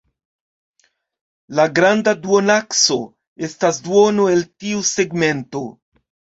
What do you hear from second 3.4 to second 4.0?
estas